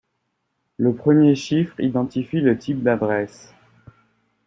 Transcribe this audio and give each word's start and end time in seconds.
Le 0.77 0.95
premier 0.95 1.35
chiffre 1.35 1.79
identifie 1.79 2.41
le 2.41 2.57
type 2.57 2.81
d'adresse. 2.81 3.53